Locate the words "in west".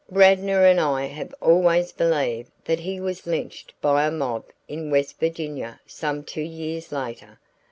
4.67-5.19